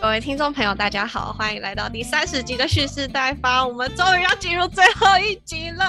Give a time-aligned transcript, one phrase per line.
[0.00, 5.84] 各位听众朋友，大家好，欢迎来到第三十集的蓄势待发，我们终于要进入最后一集了。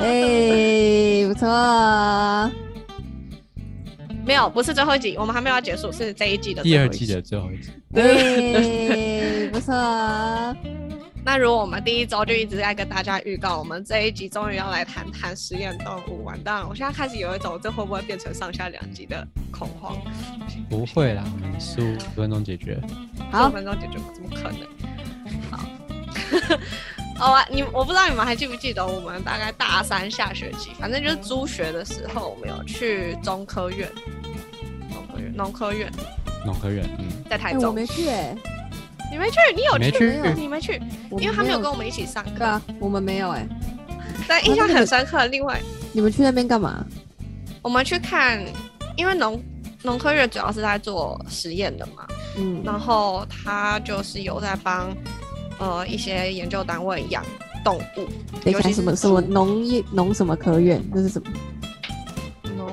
[0.00, 2.50] 哎，不错，
[4.26, 7.06] 没有，不是最后一集，我们还没有要结束，是这一季的第二最后一集。
[7.06, 9.72] 季的最后一集，对， 不错，
[11.24, 16.66] 那如果我们第一周就一直在跟大家预告，我们这一集终于要来谈谈实验动物，完蛋了！
[16.68, 19.96] 我现在开始有一种这会不会变成上下两集的恐慌。
[20.68, 22.80] 不会啦，我们十五分钟解决。
[23.16, 24.04] 十好五，分钟解决吗？
[24.14, 24.66] 怎么可能？
[25.50, 25.58] 好，
[27.26, 33.88] 好啊，你我不知道你们还记不记得，我们大概大三下学期，反正就是租学的时候，我们有去中科院，
[34.88, 35.92] 农科院，农科院
[36.46, 37.74] 农科院，嗯，在台中。
[37.74, 38.34] 没去，哎，
[39.10, 39.38] 你没去？
[39.54, 40.20] 你有没去？
[40.36, 40.80] 你没去？
[41.18, 42.30] 因为他没有跟我们一起上课。
[42.38, 43.46] 对啊，我们没有，哎，
[44.28, 45.26] 但印象很深刻。
[45.26, 45.60] 另外，
[45.92, 46.84] 你们去那边干嘛？
[47.62, 48.40] 我们去看，
[48.96, 49.42] 因为农
[49.82, 52.06] 农科院主要是在做实验的嘛，
[52.38, 54.94] 嗯，然后他就是有在帮
[55.58, 57.24] 呃一些研究单位养
[57.64, 58.08] 动物，
[58.42, 60.82] 等一下，尤其什么什么农业农什么科院？
[60.94, 61.28] 这是什么？
[62.56, 62.72] 农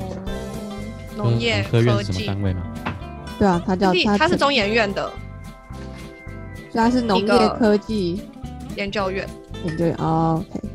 [1.18, 2.62] 农业科院什么单位吗？
[3.40, 5.12] 对啊，他叫他他是中研院的
[6.72, 8.22] 所以他是农业科技
[8.76, 9.28] 研究院，
[9.66, 10.68] 研究院哦，OK，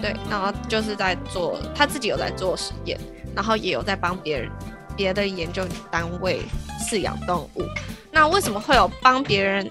[0.00, 2.98] 对，然后就是在做他自己有在做实验，
[3.34, 4.50] 然后也有在帮别人
[4.96, 6.42] 别的研究单位
[6.80, 7.62] 饲养动物。
[8.10, 9.70] 那为什么会有帮别人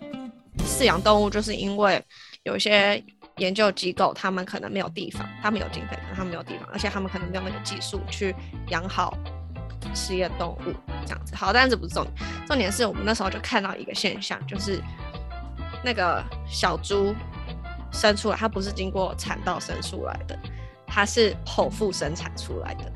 [0.59, 1.30] 饲养动物？
[1.30, 2.03] 就是因为
[2.44, 3.02] 有一些
[3.38, 8.36] 研究机构，他们可能没有地方，他们有经费，可是他们没有地方，而且他们可能没有那个技术去
[8.70, 9.17] 养好
[9.94, 10.73] 实验动物
[11.05, 11.36] 这样子。
[11.36, 12.14] 好，但是这不是重点，
[12.48, 14.81] 重点是我们那时候就看到一个现象，就是
[15.83, 17.16] 那个小猪
[17.92, 20.38] 生出来，它不是经过产道生出来的，
[20.86, 22.92] 它是剖腹生产出来的。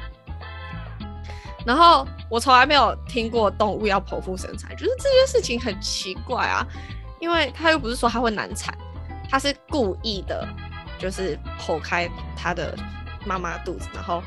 [1.66, 6.66] 然后我从来没有听过动物要剖腹生产，就是这件事情很奇怪啊，
[7.20, 8.76] 因为它又不是说它会难产，
[9.30, 10.48] 它是故意的，
[10.98, 12.76] 就是剖开它的
[13.26, 14.24] 妈妈肚子，然后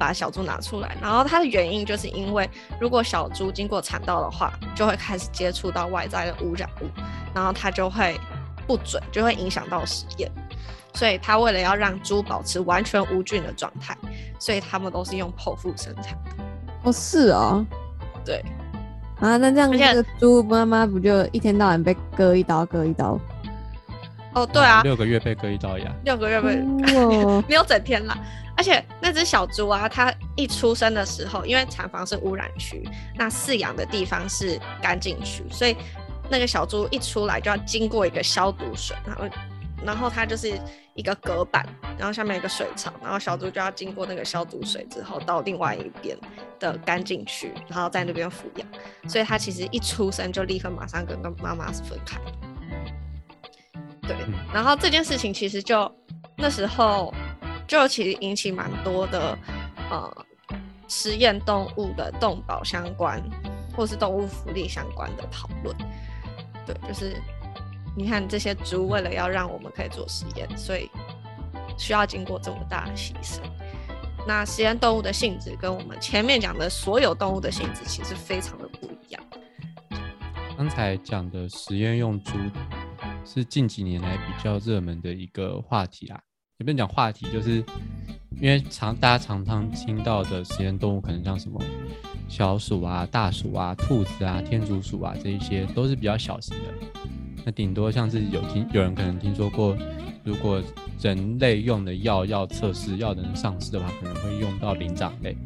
[0.00, 0.96] 把小猪拿出来。
[1.00, 2.48] 然后它的原因就是因为
[2.80, 6.86] 如果小猪经过产道的话，就会开始接触到外在的污染物，
[7.34, 8.18] 然后它就会
[8.66, 10.32] 不准，就会影响到实验。
[10.94, 13.96] 所以它为了要让猪保持完全无菌的状态，
[14.38, 16.44] 所以他们都是用剖腹生产的。
[16.82, 17.64] 哦是哦，
[18.24, 18.42] 对，
[19.20, 23.20] 啊，那这样这个猪妈妈不就一天到晚被割一刀割一刀？
[24.34, 26.60] 哦，对啊，六个月被割一刀牙，六个月被
[26.94, 28.16] 哦， 没有整天啦。
[28.56, 32.86] 而且那只小猪啊，它一出生的时候，因为产房是污染区，
[33.16, 35.74] 那饲养的地方是干净区，所以
[36.28, 39.24] 那个小猪一出来就要经过一个消毒水，然后
[39.82, 40.60] 然后它就是
[40.94, 41.66] 一个隔板，
[41.96, 46.14] 然后下面有一个水槽，然后小猪就要经过那个消毒水之后到另外一边
[46.58, 48.68] 的干净区，然后在那边抚养，
[49.08, 52.32] 所以它其实一出生就立刻马上跟跟妈妈是分开的。
[54.16, 55.90] 对，嗯然后这件事情其实就
[56.36, 57.12] 那时候
[57.66, 59.38] 就其实引起蛮多的
[59.90, 60.26] 呃
[60.88, 63.22] 实验动物的动保相关
[63.76, 65.76] 或是动物福利相关的讨论。
[66.66, 67.16] 对，就是
[67.96, 70.90] 你看这些猪为了要让我们可以做实验，所以
[71.78, 73.40] 需要经过这么大的牺牲。
[74.26, 79.22] 那实验动物的性质跟我们前面讲的所有动物的性质其实非常的不一样。
[80.58, 82.32] 刚才讲的实验用猪
[83.24, 86.20] 是近几年来比较热门的一个话题啊，
[86.58, 87.64] 也不能讲话题，就是
[88.40, 91.60] 因为常大家常常听到的实验动物，可能像什么
[92.28, 96.64] 小鼠啊、大鼠啊、兔子啊、天竺鼠啊这一些，都是比较小型的。
[97.44, 99.76] 那顶多像是有听有人可能听说过，
[100.24, 100.62] 如果
[101.00, 105.36] 人类用的药要测试要能上市的话，可能会用到灵长类。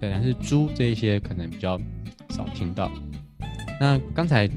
[0.00, 1.80] 对，但是猪这一些可能比较
[2.30, 2.90] 少听到。
[3.80, 4.48] 那刚才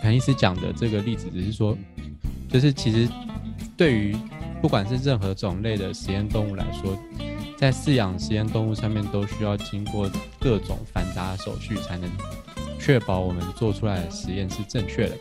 [0.00, 1.76] 谭医师讲的这个例子，只是说，
[2.52, 3.08] 就是其实
[3.76, 4.14] 对于
[4.60, 6.96] 不管是任何种类的实验动物来说，
[7.56, 12.10] 在饲养实验动物上面都需要经过各种繁杂的手续，才能
[12.78, 15.16] 确保我们做出来的实验是正确的。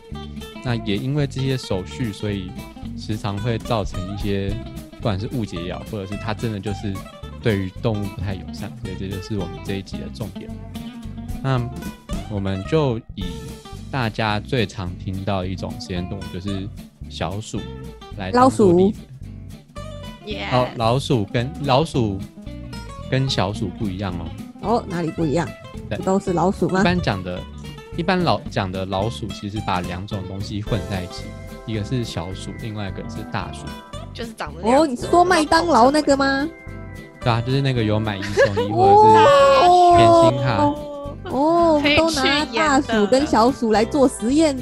[0.64, 2.52] 那也因为这些手续，所以
[2.98, 4.54] 时常会造成一些
[4.92, 6.94] 不管是误解也好，或者是它真的就是
[7.42, 10.50] 对于动物不太友善，所以这就是我们这一集的重点。
[11.42, 11.60] 那
[12.30, 13.24] 我们就以
[13.90, 16.68] 大家最常听到一种实验动物，就是
[17.12, 17.60] 小鼠
[18.18, 19.00] 来老鼠做例子。
[20.26, 22.18] 耶、老老鼠跟老鼠
[23.10, 24.26] 跟小鼠不一样哦。
[24.62, 25.48] 哦，哪里不一样？
[25.90, 26.84] 对都是老鼠吗一？
[26.84, 27.40] 般讲的，
[27.98, 31.26] 一般老讲的老鼠，其实把两种东西混在一起，
[31.66, 33.66] 一个是小鼠，另外一个是大鼠。
[34.14, 36.16] 就是长得哦，你是说麦当劳那个？
[36.16, 36.48] 吗？
[37.20, 39.26] 对啊，就是那个有买一送一 或者是
[39.68, 40.76] 哦甜心卡哦，
[41.98, 44.58] 都拿大鼠跟小鼠来做实验。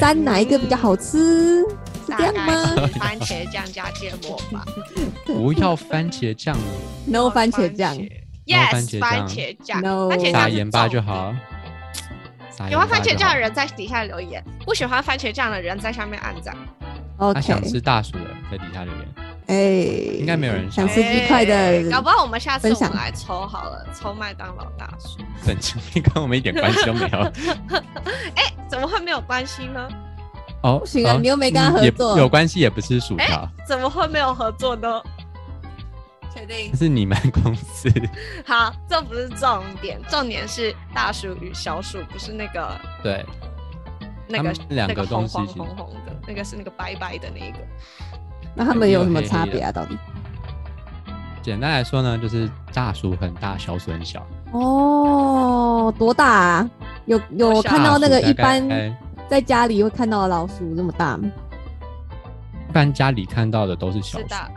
[0.00, 1.62] 沾哪一个比较好吃？
[2.06, 4.64] 是这样吗番茄酱加芥末吧。
[5.26, 6.56] 不要 番茄酱
[7.06, 7.96] ，？No 番茄酱
[8.46, 11.34] Yes，番茄酱番茄酱 No 番茄酱盐巴就好。
[12.68, 16.56] 喜欢番茄酱的人在底下留言，不喜欢番茄酱的人在下面按赞。
[17.34, 19.25] 他想吃大鼠的人在底下留言。
[19.46, 19.54] 哎，
[20.18, 25.18] 应该没有人想想吃鸡块的哎搞不好我们下次分享我们来抽好了，抽麦当劳大叔。
[25.44, 27.18] 神经病，跟我们一点关系都没有。
[28.34, 29.88] 哎，怎么会没有关系呢？
[30.62, 35.00] 哦，不行啊哦你又没跟他合作有关系也不是薯条，怎么会没有合作呢？
[36.34, 36.78] 确定这？
[36.78, 37.88] 是你们公司。
[38.44, 43.24] 好，这不是重点，重点是大薯与小鼠，不是那个对，
[44.26, 47.58] 那个他们两个东西红红的，那个是那个白白的那个。
[48.56, 49.70] 那他们有什么差别啊？
[49.70, 49.96] 到底？
[51.42, 54.26] 简单来说呢，就是大鼠很大，小鼠很小。
[54.52, 56.70] 哦，多大啊？
[57.04, 58.68] 有有看到那个一般
[59.28, 61.30] 在家里会看到的老鼠这么大吗？
[62.68, 64.50] 一般家里看到的都是小鼠，是大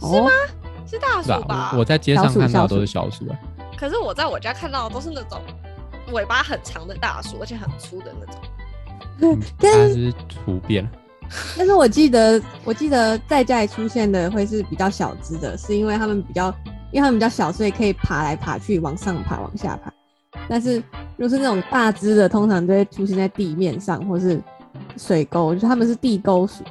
[0.00, 0.30] 哦，
[0.86, 1.70] 是大鼠吧？
[1.72, 3.36] 我我在街上看到的都是小小薯啊。
[3.76, 5.40] 可是我在我家看到的都是那种
[6.12, 8.40] 尾巴很长的大鼠，而且很粗的那种。
[9.20, 10.88] 嗯但它是突变，
[11.56, 16.54] 但是我记得，我记得在家里出现的会是比较小只的，是因为它们比较，
[16.92, 19.92] 因为它们比较小，所以可以爬来爬去，往上爬，往下爬。
[20.48, 20.76] 但是
[21.16, 24.40] 如果是那种大只的，通常都会出现在地面上或是
[24.96, 26.62] 水沟，就是他们是地沟鼠。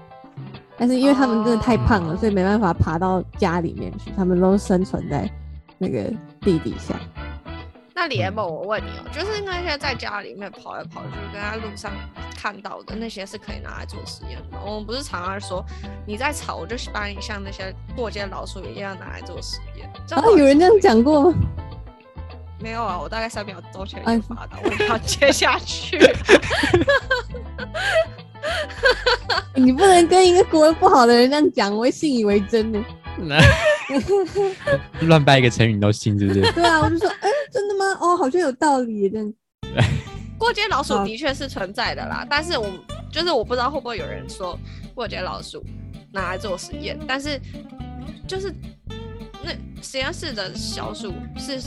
[0.78, 5.30] 但是因为他们真的太胖了，所以没办法爬到家里面去，他们都生存在
[5.78, 6.04] 那个
[6.42, 6.96] 地底下。
[7.98, 11.94] 那李 M，嗯我问你哦、就是那些在家里面跑来跑去，跟在路上
[12.36, 14.64] 看到的那些是可以拿来做实验的吗？
[14.66, 15.64] 我们不是常常说
[16.06, 19.90] 你在吵，我就把你像那些过街老鼠一样拿来做实验。
[20.06, 21.38] 这啊，有人这样讲过吗？
[22.60, 23.00] 没有啊？
[23.02, 25.98] 我大概三秒钟前哎就发到，我要接下去。
[29.56, 32.80] 你不能跟一个国文不好的人这样讲，我会信以为真的。
[35.08, 36.42] 乱掰一个成语你都信，是不是？
[36.54, 37.86] 对啊，我就说，哎、真的吗？
[38.00, 39.34] 哦，好像有道理这样。
[40.38, 42.70] 过街老鼠的确是存在的啦，但是我
[43.12, 44.58] 就是我不知道会不会有人说
[44.94, 45.64] 过街老鼠
[46.12, 47.40] 拿来做实验，但是
[48.28, 48.54] 就是
[49.44, 49.52] 那
[49.82, 51.62] 实验室的小鼠是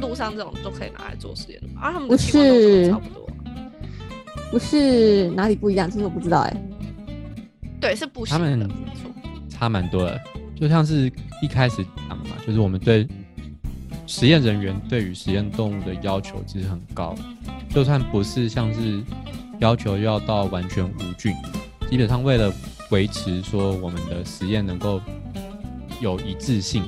[0.00, 1.82] 路上这种都可以拿来做实验的吗？
[1.82, 3.28] 啊、他们的不是差不多，
[4.50, 5.88] 不是哪里不一样？
[5.88, 6.56] 其实我不知道哎、
[7.80, 9.10] 对，是不行他们的，没错。
[9.48, 10.20] 差蛮多的。
[10.58, 11.10] 就像是
[11.40, 13.06] 一开始讲嘛，就是我们对
[14.08, 17.14] 实验人员对于实验动物的要求其实很高，
[17.70, 19.00] 就算不是像是
[19.60, 21.32] 要求要到完全无菌，
[21.88, 22.52] 基本上为了
[22.90, 25.00] 维持说我们的实验能够
[26.00, 26.82] 有一致性，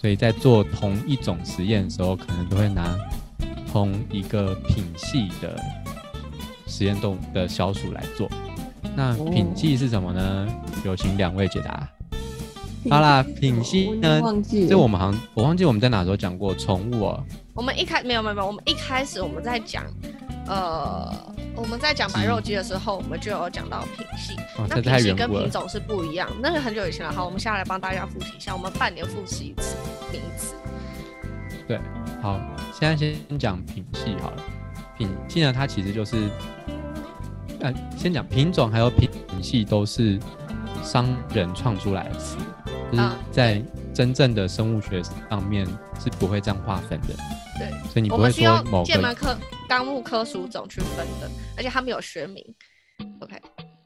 [0.00, 2.96] 所以在做同一种实验的时候，可能都会拿
[3.70, 5.60] 同一个品系的
[6.66, 8.30] 实验动物的小鼠来做。
[8.96, 10.48] 那品系是什么呢？
[10.86, 11.86] 有请两位解答。
[12.90, 14.20] 好啦，品系呢？
[14.22, 14.68] 忘记了。
[14.68, 17.24] 这我们好像我忘记我们在哪时候讲过宠物哦。
[17.54, 19.84] 我们一开没有没有没有，我们一开始我们在讲，
[20.46, 21.12] 呃，
[21.54, 24.34] 我们在讲白肉鸡的时候，我们就有讲到品系。
[24.56, 25.28] 哦，那品系跟。
[25.28, 27.12] 品种是不一样，那是很久以前了。
[27.12, 29.76] 好，我们下来帮大家复习一下，我们半年复习一次
[30.10, 30.54] 名词。
[31.66, 31.78] 对，
[32.22, 32.40] 好，
[32.72, 34.42] 现在先讲品系好了。
[34.96, 36.16] 品系呢，它其实就是，
[37.60, 39.10] 呃，先讲品种还有品
[39.42, 40.18] 系都是
[40.82, 42.36] 商人创出来的词，
[42.90, 43.62] 就是嗯在
[43.94, 45.66] 真正的生物学上面
[46.00, 47.08] 是不会这样划分的。
[47.58, 49.36] 对，所以你不会说某个门科
[49.68, 52.44] 纲目科属种去分的，而且他们有学名。
[53.20, 53.36] OK，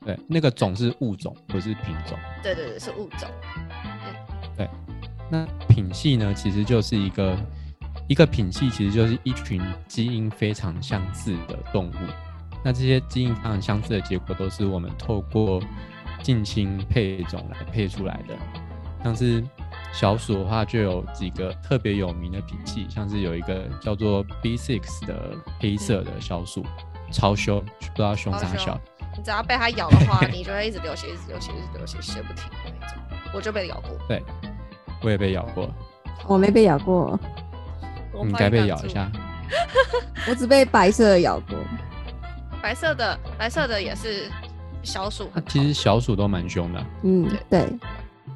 [0.05, 2.19] 对那个种是物种，不是品种。
[2.43, 3.29] 对对对，是物种。
[4.57, 4.69] 对
[5.31, 7.37] 那品系呢，其实就是一个
[8.09, 11.95] 一个品系，其实就是一群基因非常相似的动物。
[12.63, 15.61] 那这些基因非常相似的结果，都是我们透过
[16.23, 18.37] 近亲配种来配出来的。
[19.03, 19.43] 像是
[19.93, 26.65] 小鼠的话，就有几个特别有名的品系，像是有一个叫做 B6 的黑色的小鼠，
[27.11, 28.81] 超凶，不知道凶啥小。
[29.17, 32.97] 你只要被它咬的话，你就会一直流血，一直流血，一直流血，血不停的那种。
[33.35, 34.23] 我就被咬过，对，
[35.03, 35.69] 我也被咬过，
[36.27, 37.19] 我没被咬过，
[38.25, 39.11] 你该被咬一下。
[40.29, 41.59] 我只被白色的咬过。
[42.63, 44.31] 白色的，白色的也是
[44.83, 47.69] 小鼠，它其实小鼠都蛮凶的，嗯，对，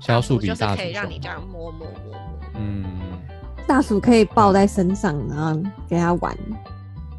[0.00, 1.18] 小鼠比大鼠凶可以让你。
[1.18, 2.20] 这样摸摸摸摸。
[2.54, 2.84] 嗯，
[3.66, 6.36] 大鼠可以抱在身上，然后给它玩。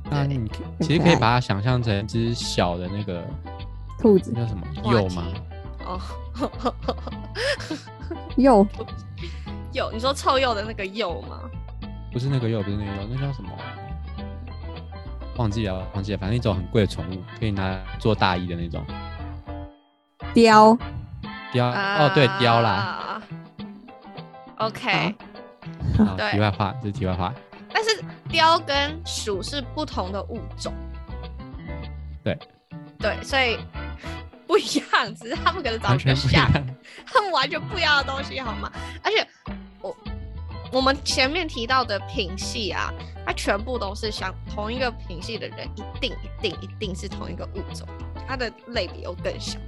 [0.09, 3.25] 那你其实可以把它想象成一只小的那个
[3.99, 5.25] 兔子那叫什么鼬吗？
[5.85, 5.99] 哦，
[8.37, 8.65] 鼬
[9.73, 11.41] 鼬，你说臭鼬的那个鼬吗？
[12.13, 13.49] 不是那个鼬，不是那个鼬，那叫什么？
[15.35, 18.83] 忘记了忘记了，反正一种很贵的宠物，可以拿来做大衣的那种
[21.51, 21.81] 雕，雕。
[21.81, 23.21] 哦，对，雕啦。
[24.57, 25.15] OK，
[25.97, 27.33] 好， 对题外话，这是题外话。
[27.73, 30.73] 但是雕跟鼠是不同的物种。
[32.23, 32.37] 对。
[32.99, 33.59] 对，所以
[34.47, 36.15] 不一样，只是他们可能长得像。
[36.15, 36.49] 全不一样。
[37.05, 38.71] 他们完全不一样的东西，好吗？
[39.03, 39.27] 而且
[39.81, 39.95] 我
[40.71, 42.91] 我们前面提到的品系啊，
[43.23, 47.87] 它全部都是相同一个品系的人，一定一定一定是同一个物种，
[48.27, 49.59] 它的类比又更小，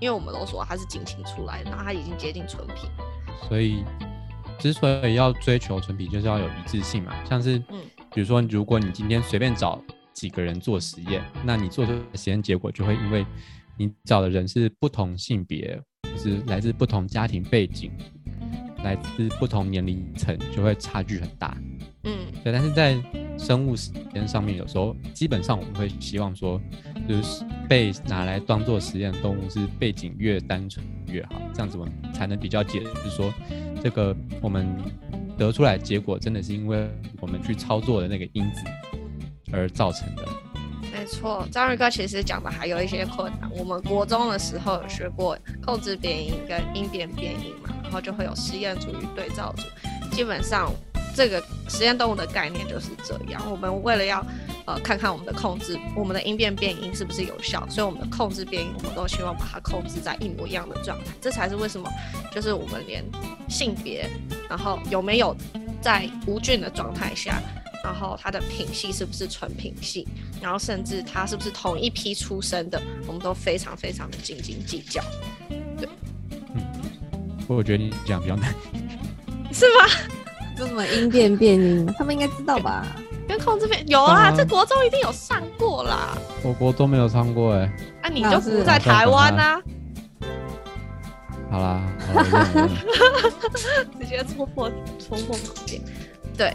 [0.00, 2.90] 因为我们都说它是近亲出来的，然后它已经接近纯品。
[3.48, 3.84] 所以，
[4.58, 7.14] 之所以要追求纯品，就是要有一致性嘛。
[7.24, 7.80] 像是，嗯
[8.12, 9.80] 比如说，如果你今天随便找
[10.12, 13.24] 几个人做实验，那你做出的实验结果就会因为
[13.76, 17.92] 你找的人是不同性别，就是来自不同家庭背景，
[18.82, 21.56] 来自不同年龄层，就会差距很大。
[22.04, 22.94] 嗯对，但是在
[23.40, 26.60] 生物实验上面，有时候基本上我们会希望说，
[27.08, 33.32] 就是被拿来当做实验动物是背景越单纯越好，这样子我们才能比较解释说，
[33.82, 34.76] 这个我们
[35.38, 38.60] 得出来结果真的是因为我们去操作的那个因子
[39.50, 40.28] 而造成的。
[40.92, 43.50] 没错，章鱼哥其实讲的还有一些困难。
[43.56, 49.62] 我们国中的时候有学过控制变音跟因变变音嘛，然后就会有实验组与对照组。
[50.10, 50.70] 基本上
[51.14, 53.42] 这个实验动物的概念就是这样。
[53.50, 54.24] 我们为了要
[54.66, 61.12] 呃看看我们的控制，我们的因变变音是不是有效，所以我们的控制变音我们都希望把它控制在一模一样的状态。
[61.20, 61.90] 这才是为什么
[62.32, 63.04] 就是我们连
[63.48, 64.08] 性别，
[64.48, 65.36] 然后有没有
[65.80, 67.40] 在无菌的状态下。
[67.82, 70.06] 然后它的品系是不是纯品系，
[70.38, 75.02] 然后甚至它是不是同一批出生的，我们都非常非常的斤斤计较，
[75.78, 75.88] 对，
[76.54, 76.62] 嗯
[77.48, 78.54] 我觉得你讲比较难，
[79.50, 79.86] 是吗？
[80.60, 82.84] 就什么音变变音， 他们应该知道吧？
[83.26, 86.18] 跟控制片有啊，嗯这国中一定有上过啦。
[86.42, 87.60] 我国都没有上过哎。
[88.02, 89.62] 啊，你就不在台湾啊，
[91.50, 91.80] 好啦，
[93.98, 95.80] 直接戳破戳破盲点。
[96.36, 96.52] 对，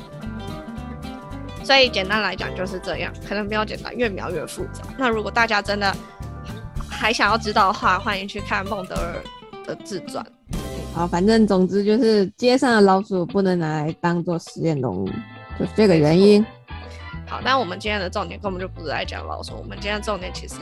[1.63, 4.83] 所以简单来讲就是这样，可能没有简单，越描越复杂。
[4.99, 5.91] 那如果大家真的
[6.87, 9.15] 还想要知道的话，欢迎去看孟德尔
[9.65, 10.23] 的自传。
[10.95, 15.05] 好，反正总之就是街上的老鼠不能拿来当做实验动物，
[15.59, 16.41] 就是这个原因。
[17.27, 20.55] 好，那我们今天的重点根本就不是在讲老鼠，我们今天的重点其实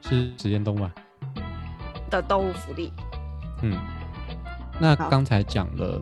[0.00, 0.90] 是实验动物啊。
[2.08, 2.90] 的动物福利。
[3.60, 3.78] 嗯，
[4.80, 6.00] 那刚才讲了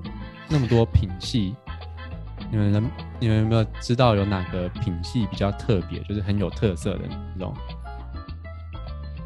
[0.48, 1.52] 那么多品系，
[2.48, 7.52] 你们能你们有没有知道有哪个品系比较特别，就是很有特色的那种？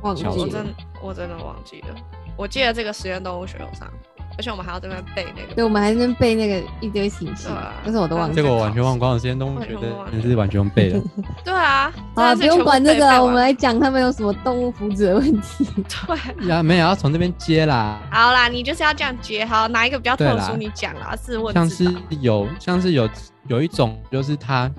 [0.00, 1.88] 忘记我真，我真的忘记了，
[2.36, 5.64] 我记得这个实验动物学有上过，而且我们还要这边背那个对，个。
[5.64, 8.48] 我们还在那边背那个一堆形式对啊，但是我都忘记这了。
[8.48, 9.80] 个我完全忘光了，实验动物学的
[10.12, 11.00] 真是完全用背的。
[11.42, 15.66] 对啊，好了，真的是不用管这个了，我们来讲他们有什么动物福祉的问题。
[16.06, 16.48] 对。
[16.48, 17.98] 呀，没有要从这边接啦。
[18.10, 20.56] 好啦，你就是要这样接好，哪一个比较特殊？
[20.56, 21.84] 你讲啦，是问像是
[22.20, 23.08] 有像是有
[23.48, 24.70] 有一种，就是它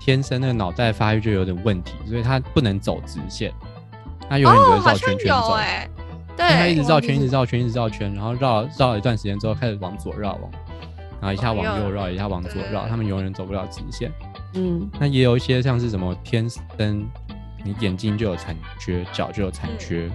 [0.00, 3.52] 天生那个脑袋发育就有点问题，所以它不能走直线，
[4.28, 5.52] 它永远只哦，会绕好像有圈圈走。
[5.54, 5.88] 哎、
[6.40, 10.50] 对因为它一直，绕圈，一直绕圈，一直绕圈，然后绕绕了一段时间之后，开始往左绕，往，
[11.20, 14.10] 然后一下往右绕，一下往左绕，对他们永远走不了直线。
[14.54, 17.06] 嗯，那也有一些像是什么天生
[17.62, 20.10] 你眼睛就有残缺，脚就有残缺，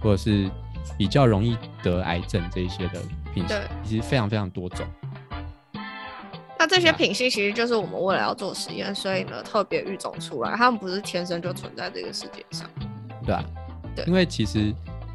[0.00, 0.50] 或者是
[0.96, 3.00] 比较容易得癌症这一些的
[3.34, 4.86] 品系，其实非常非常多种。
[6.58, 12.66] 那这些品系其实就是我们为了要做实验，所以呢特别育种出来，他们不是天生就存在这个世界上。
[13.26, 13.44] 对啊，
[13.94, 14.74] 对因为其实，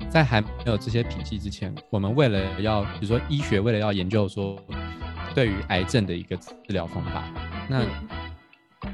[0.09, 4.57] 在还没有这些品系之前，我们为了要，比如说医学为了要研究说
[5.35, 7.23] 对于癌症的一个治疗方法，
[7.67, 7.87] 那、嗯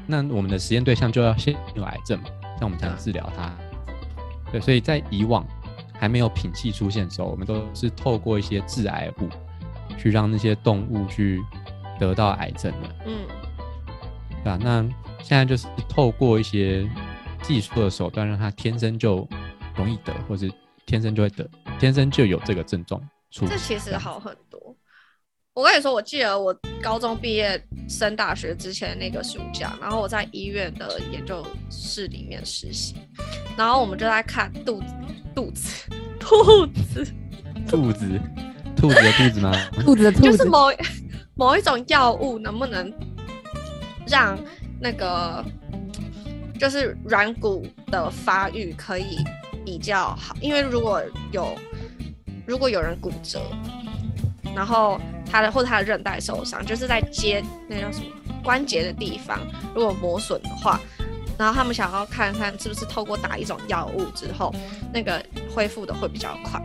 [0.08, 3.52] 那我们的实验对象就要先有癌症嘛，这样我们才能治疗它。
[4.52, 5.44] 对，所以在以往
[5.94, 9.28] 还没有品系出现的时候，我们都是透过一些致癌物，
[9.96, 11.42] 去让那些动物去
[11.98, 12.96] 得到癌症的。
[13.06, 13.26] 嗯，
[14.42, 14.82] 对吧、那
[15.22, 16.88] 现在就是透过一些
[17.42, 19.26] 技术的手段，让它天生就
[19.76, 20.52] 容易得，或是
[20.86, 23.00] 天生就会得，天生就有这个症状
[23.30, 23.46] 出。
[23.46, 24.74] 这其实好很多。
[25.52, 32.94] 我跟你说，我记得我高中毕业升大学之前那个暑假，然后我在医院的研究室里面实习，
[33.56, 34.86] 然后我们就在看肚子、
[35.34, 35.88] 肚子、
[36.20, 37.06] 兔子，
[37.66, 38.20] 兔子，
[38.76, 39.50] 兔子的兔子吗？
[39.80, 40.68] 兔子的兔子，就是某
[41.34, 42.92] 某一种药物能不能
[44.06, 44.38] 让
[44.78, 45.42] 那个
[46.60, 49.16] 就是软骨的发育可以
[49.66, 51.58] 比较好，因为如果有
[52.46, 53.42] 如果有人骨折，
[54.54, 58.06] 然后他的或者他的韧带受伤，就是在接那叫什么
[58.44, 59.40] 关节的地方
[59.74, 60.80] 如果磨损的话，
[61.36, 64.54] 然后他们想要看看是不是透过打一种药物之后，
[64.94, 65.20] 那个
[65.52, 66.62] 恢复的会比较快。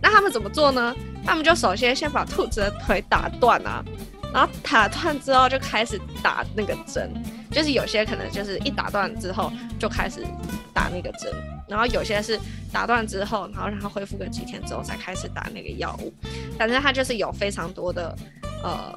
[0.00, 0.94] 那他们怎么做呢？
[1.26, 3.84] 他们就首先先把兔子的腿打断啊，
[4.32, 7.12] 然后打断之后就开始打那个针，
[7.50, 10.24] 就是有些可能就是一打断之后就开始
[10.72, 11.32] 打那个针，
[11.68, 12.38] 然后有些是
[12.72, 16.12] 打断之后，然后让它恢复个几天之后才开始打那个药物。
[16.58, 18.16] 反正它就是有非常多的
[18.62, 18.94] 呃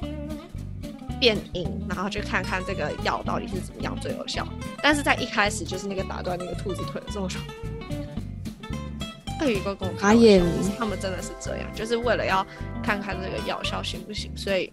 [1.18, 4.46] 变因，然后去看看这个药到底是怎么样最有效。
[4.82, 7.40] 但是在一开始就是那个打断那个兔子腿的时候，我说。
[9.40, 12.44] 鳄鱼哥跟我开玩笑他们真的是这样，就是为了要
[12.82, 14.68] 看看这个药效行不行，所以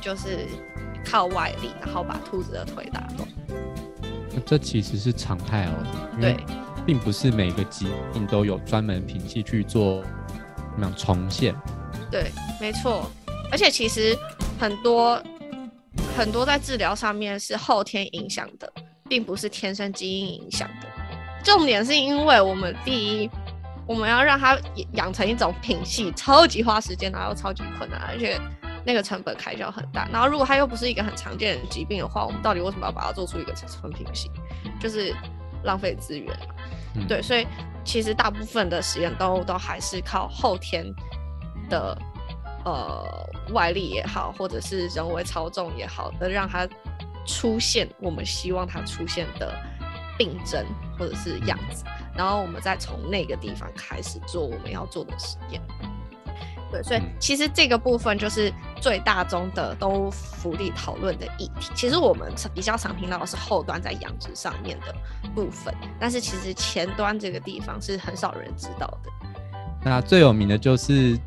[0.00, 0.46] 就是
[1.04, 3.28] 靠外力，然后把兔子的腿打断。
[4.46, 5.72] 这其实是常态哦，
[6.18, 6.36] 对
[6.86, 10.02] 并不是每个疾病都有专门品系去做
[10.76, 11.54] 那样重现。
[12.10, 13.10] 对，没错。
[13.50, 14.16] 而且其实
[14.58, 15.20] 很多
[16.16, 18.72] 很多在治疗上面是后天影响的，
[19.08, 20.88] 并不是天生基因影响的。
[21.44, 23.30] 重点是因为我们第一，
[23.86, 24.58] 我们要让它
[24.94, 28.40] 养成一种品系，超级花时间，然后超级困难，而且
[28.84, 30.08] 那个成本开销很大。
[30.12, 34.28] 然后如果它又不是一个很常见的疾病的话，我们到底为什么要把它做出一个纯品系？
[34.80, 35.14] 就是
[35.62, 36.36] 浪费资源。
[37.08, 37.46] 对，所以
[37.84, 40.84] 其实大部分的实验都都还是靠后天
[41.68, 41.96] 的
[42.64, 43.04] 呃
[43.52, 46.66] 外力也好，或者是人为操纵也好的，让它
[47.26, 49.54] 出现我们希望它出现的
[50.16, 50.64] 病症
[50.98, 51.84] 或者是样子，
[52.16, 55.60] 然后我们再从那个地方开始做我们要做的实验。
[56.76, 61.70] 对，所以嗯其实这个部分就是最大宗的动物福利讨论的议题。
[61.74, 64.94] 其实我们比较常听到的是后端在养殖上面的
[65.34, 69.10] 部分，但是其实前端这个地方是很少人知道的。
[69.84, 71.18] 那最有名的就是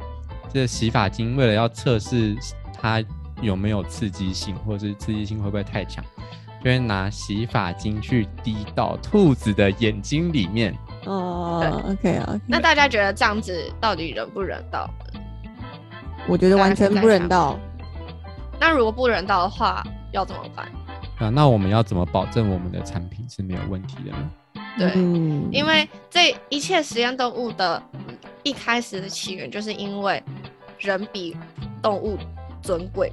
[0.53, 2.35] 这洗发精，为了要测试
[2.73, 3.03] 它
[3.41, 6.03] 有没有刺激性，或者是刺激性会不会太强，
[6.63, 10.77] 就会拿洗发精去滴到兔子的眼睛里面。
[11.05, 15.08] 哦，OK 啊，那大家觉得这样子到底人不人道呢？
[16.29, 17.59] 我觉得完全不人道。
[18.59, 20.71] 那如果不人道的话，要怎么办？
[21.17, 24.29] 啊，那我们要怎么保证我们的产品是没有问题的呢？
[24.77, 27.81] 对，嗯，因为这一切实验动物的
[28.43, 30.21] 一开始的起源，就是因为
[30.77, 31.35] 人比
[31.81, 32.17] 动物
[32.61, 33.11] 尊贵，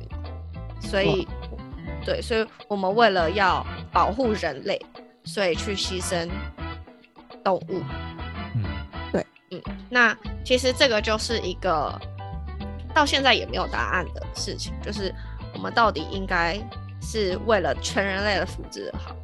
[0.81, 1.27] 所以
[2.05, 4.81] 对，所以我们为了要保护人类，
[5.25, 6.29] 所以去牺牲
[7.43, 7.83] 动物。
[8.55, 8.63] 嗯，
[9.11, 11.99] 对嗯，那其实这个就是一个
[12.97, 15.15] 到现在也没有答案的事情，就是
[15.53, 16.59] 我们到底应该
[17.03, 19.15] 是为了全人类的福祉好，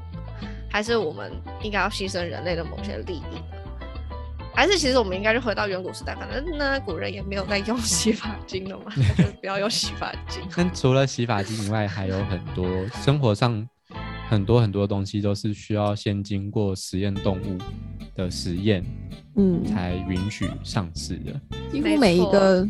[0.69, 1.33] 还是我们
[1.63, 3.43] 应该要牺牲人类的某些利益呢？
[4.55, 10.43] 还是其实我们应该就回到远古时代，反正呢古人也没有在用 洗发精了嘛，那就不要用洗发精。
[10.55, 12.69] 那除了洗发精以外，还有很多
[13.03, 13.67] 生活上
[14.29, 17.57] 很多很多东西都是需要先经过实验动物
[18.15, 18.85] 的实验
[19.37, 21.33] 嗯，才允许上市的。
[21.73, 22.69] 几乎每一个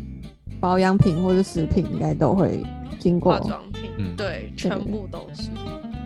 [0.59, 2.63] 保养品或者食品应该都会
[2.99, 5.49] 经过化妆品，嗯对，全部都是。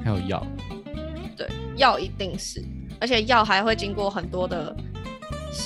[0.04, 0.46] 还有药，
[1.36, 2.64] 对，药一定是，
[3.00, 4.76] 而且药还会经过很多的，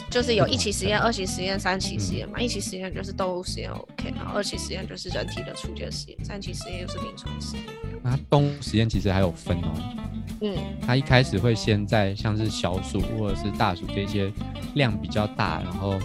[0.10, 2.39] 就是有一期实验、二期实验、三期实验嘛。
[2.39, 7.65] 一期实验就是动物实验 OK，然后二期实验就是人体的初阶实验，三期实验又是临床实验。
[8.01, 9.71] 那动物实验其实还有分哦。
[10.41, 14.34] 嗯，它一开始会先在像是小鼠或者是大鼠这些
[14.73, 15.99] 量比较大，然后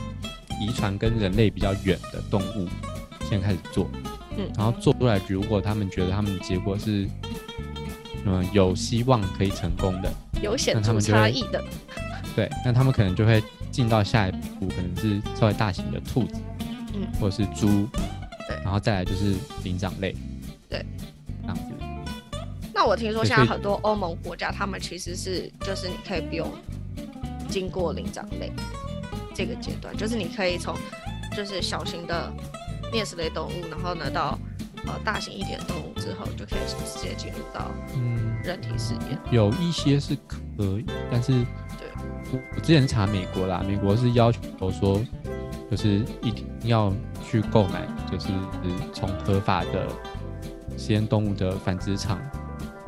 [0.61, 2.69] 遗传跟人类比较远的动物
[3.29, 3.89] 先开始做，
[4.37, 4.51] 嗯。
[4.57, 7.09] 然后做出来，如果他们觉得他们的结果是
[8.25, 11.63] 嗯有希望可以成功的，有显著差异的。
[12.35, 16.41] 对，那他们可能就会进到下一步，可能是稍微大型的兔子，
[16.95, 17.07] 嗯。
[17.21, 17.89] 或者是猪，
[18.49, 18.57] 对。
[18.63, 20.15] 然后再来就是灵长类，
[20.69, 20.85] 对，
[21.43, 21.73] 这样子，
[22.75, 26.51] 那我听说现在很多欧盟国家，他们其实是就是你可以不用
[27.49, 28.53] 经过灵长类
[29.37, 30.75] 这个阶段，就是你可以从
[31.37, 32.33] 就是小型的
[32.91, 34.39] 啮齿类动物，然后呢到
[34.87, 39.19] 呃大型一点动物之后，就可以直接进入到嗯，人体实验。
[39.31, 40.39] 有一些是可
[40.79, 41.33] 以，但是
[41.79, 41.87] 对
[42.33, 45.05] 我我之前查美国啦，美国是要求说，
[45.71, 46.91] 就是一定要
[47.23, 48.29] 去购买，就是
[48.95, 49.87] 从合法的
[50.79, 52.19] 实验动物的繁殖场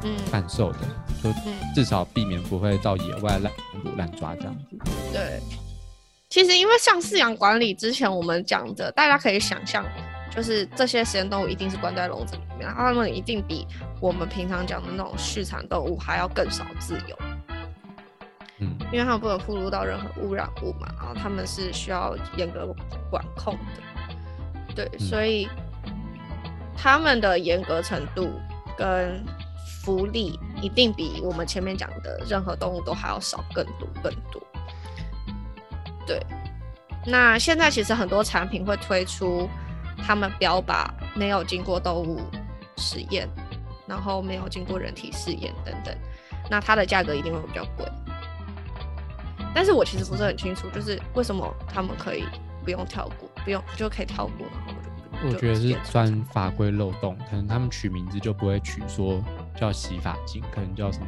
[0.03, 0.79] 嗯贩售的，
[1.23, 4.79] 就嗯，至少避免不会到野外滥捕滥抓这样子。
[5.13, 5.41] 对。
[6.29, 9.83] 其实因为像饲养管理之前我们讲的，大家可以想象，
[10.31, 13.67] 就是这些实验动物一定是关在笼子里面，然后它们一定比
[13.99, 17.19] 我们平常讲的那种畜产动物还要更少自由。
[18.59, 22.67] 嗯，因为它们不能附入到任何污染物嘛，然后他们是需要严格
[23.11, 25.49] 管控的，对，嗯所以
[26.77, 28.31] 他们的严格程度
[28.77, 29.25] 跟
[29.83, 34.43] 福利一定比我们前面讲的任何动物都还要少更多更多。
[36.09, 36.27] 对，
[37.07, 39.47] 那现在其实很多产品会推出，
[39.99, 42.23] 他们标靶没有经过动物
[42.79, 43.29] 实验，
[43.87, 45.95] 然后没有经过人体试验等等，
[46.51, 47.87] 那它的价格一定会比较贵。
[49.55, 52.25] 但是我其实不是很清楚，就是为什么他们可以
[52.65, 54.83] 不用跳过，不用就可以跳过，然后
[55.25, 59.23] 我就我觉得是钻法规漏洞，可能他们取名字就不会取说
[59.61, 61.07] 叫洗发精，可能叫什么，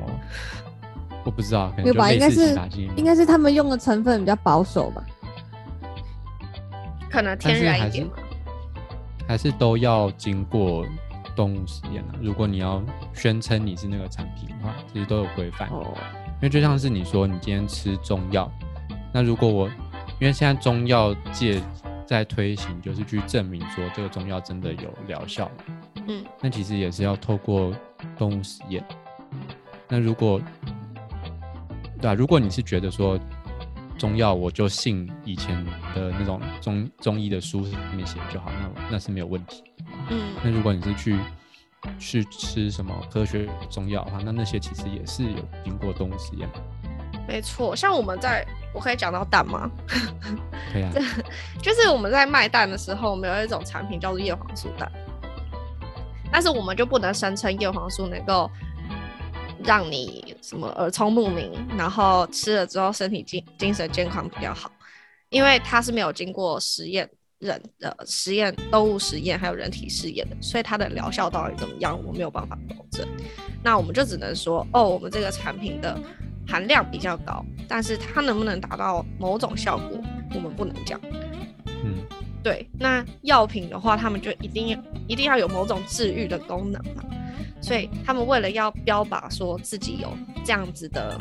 [1.24, 2.10] 我不知道，可没有吧？
[2.12, 2.60] 应该是
[2.96, 5.04] 应该是他们用的成分比较保守吧？
[7.10, 8.12] 可能天然一点嘛。
[9.28, 10.84] 还是都要经过
[11.36, 12.14] 动物实验啊。
[12.20, 12.82] 如果你要
[13.14, 15.68] 宣称你是那个产品的话，其实都有规范。
[15.68, 15.94] 哦，
[16.34, 18.50] 因为就像是你说，你今天吃中药，
[19.12, 19.68] 那如果我
[20.18, 21.62] 因为现在中药界
[22.04, 25.74] 在推行，就是去证明说这个中药真的有疗效嘛，
[26.08, 27.72] 嗯，那其实也是要透过
[28.18, 28.84] 动物实验。
[29.88, 30.40] 那如果
[32.00, 33.18] 对啊，如果你是觉得说
[33.98, 35.62] 中药我就信以前
[35.94, 39.62] 的那种中中医的书上面写就好，那那是没有问题。
[40.08, 41.18] 嗯那如果你是去
[41.98, 46.60] 去吃什么科学中药的话，那那些其实也是有经过动物实验的。
[47.28, 47.76] 没错。
[47.76, 49.70] 像我们在，我可以讲到蛋吗？
[50.72, 50.90] 可以啊，
[51.62, 54.90] 就是我们在卖蛋的时候，我们有一种产品叫做叶黄素蛋，
[56.32, 58.50] 但是我们就不能声称叶黄素能够
[59.62, 64.70] 让你什么耳聪目明，然后吃了之后身体精精神健康比较好，
[65.28, 73.06] 因为它是没有经过实验人的实验、动物实验还有人体试验的，所以它的疗效到底怎么样，我没有办法保证。
[73.62, 75.98] 那我们就只能说，哦，我们这个产品的
[76.48, 79.98] 含量比较高，但是它能不能达到某种效果，
[80.34, 81.00] 我们不能讲。
[81.82, 81.94] 嗯，
[82.42, 87.04] 对，那药品的话，他们就一定一定要有某种治愈的功能嘛，
[87.60, 91.18] 所以他们为了要标榜说自己有这样子的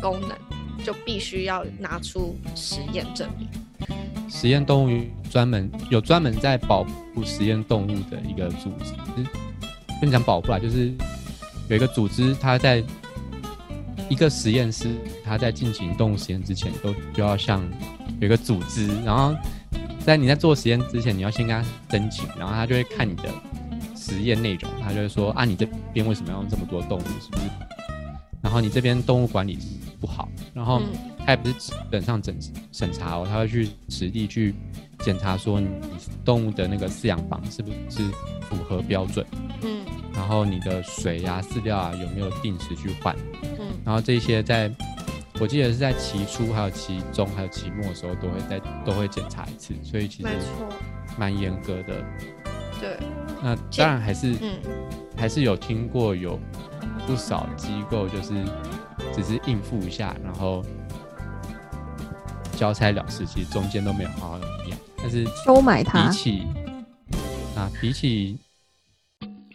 [0.00, 0.36] 功能，
[0.84, 3.48] 就必须要拿出实验证明。
[4.28, 6.84] 实验动物专门有专门在保
[7.14, 8.92] 护实验动物的一个组织，
[10.00, 10.92] 跟你讲保护啊，就是
[11.68, 12.82] 有一个组织，它在
[14.08, 14.88] 一个实验室，
[15.24, 17.62] 它在进行动物实验之前，都就要向
[18.20, 19.34] 有一个组织，然后
[20.00, 23.24] 在你在做实验之前，你要先跟他申请，然后他就会看你的
[24.02, 27.44] 实验内容，他就会说啊，你这边为什么要用这么多动物，是不是？
[28.42, 29.56] 然后你这边动物管理
[30.00, 31.08] 不好，然后嗯。
[31.24, 32.36] 他也不是只等上整
[32.72, 34.52] 审查哦，他会去实地去
[35.04, 35.68] 检查说你
[36.24, 38.02] 动物的那个饲养房是不是
[38.40, 39.24] 符合标准，
[39.62, 39.84] 嗯。
[40.12, 43.14] 然后你的水呀、饲料啊有没有定时去换，
[43.60, 43.68] 嗯。
[43.84, 44.68] 然后这些在
[45.38, 50.28] 我记得是在期初、还有期中、还有期末的时候都会在都会检查一次，所以其实
[51.16, 52.04] 蛮严格的。
[52.80, 52.98] 对，
[53.42, 54.58] 那当然还是嗯
[55.16, 56.38] 还是有听过有
[57.06, 58.32] 不少机构就是
[59.12, 60.64] 只是应付一下，然后
[62.56, 64.78] 交差了事，其实中间都没有好好养。
[64.96, 66.46] 但是收买它比起
[67.56, 68.38] 啊，比起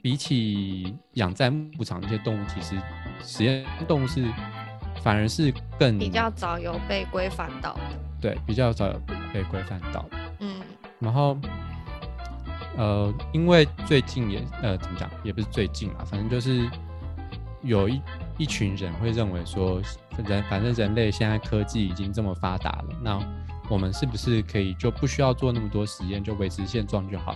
[0.01, 2.75] 比起养在牧场那些动物，其实
[3.23, 4.25] 实验动物是
[5.01, 7.81] 反而是更比较早有被规范到的。
[8.19, 9.01] 对比较早有
[9.33, 10.17] 被规范到的。
[10.39, 10.59] 嗯
[10.99, 11.37] 然后，
[12.77, 16.69] 呃，因为最近也呃怎么讲，也不是最近啊，反正就是
[17.63, 18.01] 有一
[18.37, 19.81] 一群人会认为说，
[20.25, 23.19] 人反正人类现在科技已经这么发达了，那
[23.67, 27.35] 我们是不是可以就不需要做那么多实验，就维持现状就好？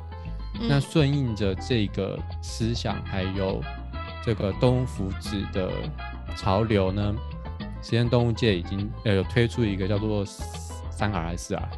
[0.70, 3.62] 那嗯顺应着这个思想，还有
[4.24, 5.72] 这个动物福祉的
[6.36, 7.16] 潮流呢，
[7.82, 11.70] 实验动物界已经呃有推出一个叫做三 R 还是四 R？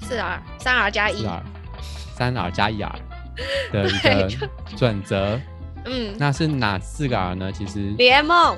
[0.00, 1.26] 四 R，，三 R 加一
[2.22, 2.94] 三 R 加一 R
[3.72, 5.40] 的一个准则。
[5.84, 7.50] 嗯，那是哪四个 R 呢？
[7.50, 8.56] 其实联盟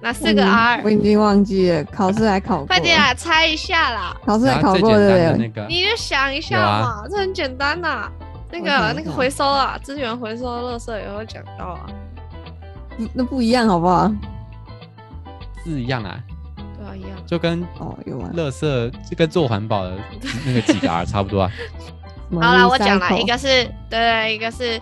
[0.00, 4.16] 哪四个嗯 R，我已经忘记了，考试还考过，快点来，猜一下啦！
[4.26, 5.46] 考试还考过的对不对？
[5.46, 8.10] 那个，你就想一下嘛，这很简单呐。
[8.50, 11.86] 那个那个回收啊，资源回收、垃圾也会讲到啊，
[12.96, 14.12] 不那不一样好不好？
[15.62, 16.18] 字一样啊，
[16.56, 17.10] 对啊，一样。
[17.26, 18.30] 就跟哦，有啊。
[18.34, 19.96] 垃圾就跟做环保的
[20.44, 21.52] 那个几个 R 差不多啊。
[22.30, 24.80] 什么好啦，我讲了一个是对，一个是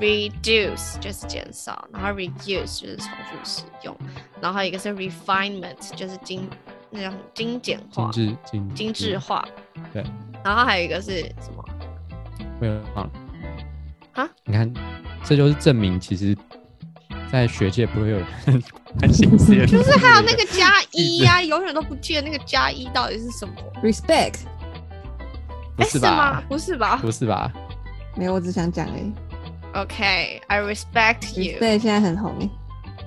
[0.00, 3.96] reduce 就是减少，然后 reuse 就是重复使用，
[4.40, 6.48] 然后一个是 refinement 就是精
[6.90, 9.44] 那种精简化、精致精精致化，
[9.92, 10.04] 对，
[10.44, 11.64] 然后还有一个是什么？
[12.60, 13.10] 没有忘了
[14.12, 14.28] 啊。
[14.44, 14.72] 你看，
[15.24, 16.36] 这就是证明，其实，
[17.32, 18.26] 在学界不会有人
[19.00, 19.66] 关心实验。
[19.66, 23.52] 就是还有那个加一呀，永远都不记得那个加一到底是什么
[23.82, 24.42] ？respect
[25.82, 26.40] 是吗？
[26.48, 26.96] 不是吧？
[27.02, 27.52] 不是吧？
[28.16, 29.12] 没有，我只想讲哎
[29.82, 32.48] ，OK，I respect you，对，现在很红诶。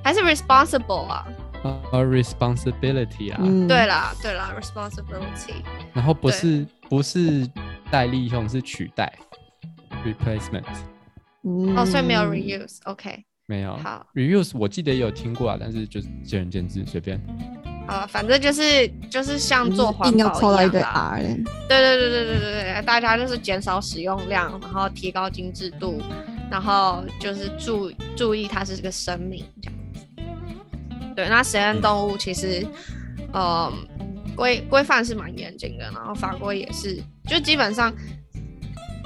[0.04, 1.26] 还是 responsible 啊？
[1.64, 5.56] 呃，responsibility 啊，嗯，对啦，对啦，responsibility。
[5.94, 7.50] 然后不是不是
[7.90, 9.12] 代利用，是取代
[10.06, 10.64] replacement，
[11.44, 12.78] 嗯哦，所以没有 reuse。
[12.86, 17.20] OK，没有好，reuse 我记得也有听过啊，但是就是见仁见智，随便。
[17.88, 20.34] 好，反正就是就是像做环保一样。
[21.70, 26.02] 对对对对对对对，大家就是减少使用量，然后提高精致度，
[26.52, 30.02] 然后就是注注意它是个生命这样子。
[31.16, 32.68] 对，那实验动物其实，
[33.34, 33.72] 嗯，
[34.36, 37.94] 规规范是蛮严谨的，然后法规也是，就基本上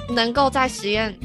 [0.08, 1.16] 能够在实验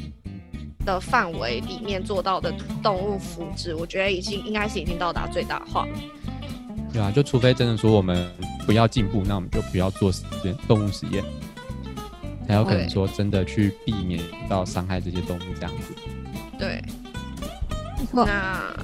[0.86, 5.86] 的范围里面做到的动物福祉，我觉得已经应该是已经到达最大化。
[6.92, 8.30] 对啊，就除非真的说我们
[8.66, 11.22] 不要进步，那我们就不要做实验动物实验，
[12.46, 15.94] 才有可能说真的去避免到伤害这些动物这样子。
[16.58, 16.82] 对，
[18.12, 18.74] 那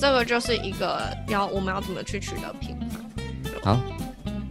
[0.00, 2.88] 这个就是一个要我们要怎么去取得平衡。
[3.62, 3.80] 好，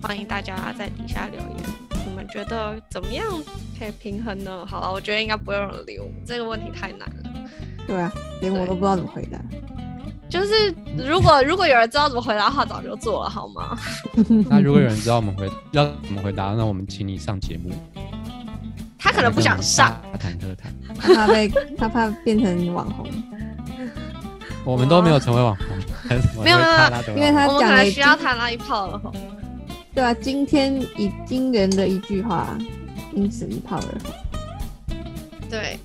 [0.01, 1.58] 欢迎大家在底下留言，
[2.08, 3.25] 你们觉得怎么样
[3.77, 4.65] 可以平衡呢？
[4.65, 7.47] 好了，我觉得应该不会有人理我，这个问题太难了。
[7.86, 9.38] 对啊，连我都不知道怎么回答。
[10.34, 13.78] 就是如果如果有人知道怎么回答的话，早就做了好吗？
[14.50, 17.69] 那如果有人知道我们回要怎么回答，那我们请你上节目。
[18.98, 20.74] 他可能不想上，大谈特谈。
[21.00, 23.06] 他怕被他怕变成网红，
[24.65, 25.67] 我们都没有成为网红，
[26.43, 29.13] 没有没有因为他讲了需要谈那一炮了吼。
[29.93, 32.58] 对啊，今天以惊人的一句话，
[33.13, 34.98] 因此一炮而红。
[35.48, 35.78] 对，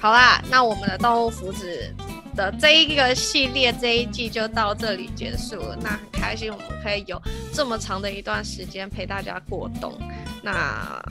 [0.00, 1.90] 好啦，那我们的动物福祉
[2.38, 5.76] 的这一个系列这一季就到这里结束了。
[5.82, 7.20] 那很开心我们可以有
[7.52, 9.92] 这么长的一段时间陪大家过冬。
[10.40, 11.02] 那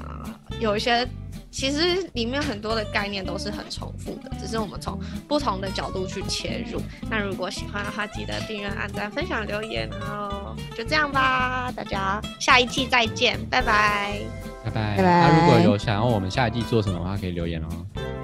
[0.58, 1.06] 有一些
[1.52, 6.82] 其实里面很多的概念都是很重复的，只是我们从不同的角度去切入。
[7.10, 10.56] 那如果喜欢的话，记得订阅、按赞、分享、留言哦。
[10.78, 14.18] 就这样吧，大家下一季再见，拜拜。
[14.64, 14.98] 拜拜。
[14.98, 17.68] 拜拜那如果有想要我们下一季做什么的话，可以留言哦。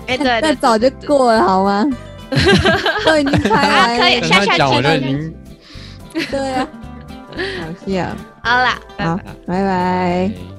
[0.07, 1.85] 哎、对对 那早就过了好吗？
[3.05, 4.21] 都已经拍啊可以完了。
[4.21, 5.36] 跟下下他讲，我就集再见已经
[6.31, 6.67] 对啊，
[7.59, 8.07] 好笑，
[8.43, 10.31] 好啦，拜好拜。，拜拜。
[10.36, 10.52] 拜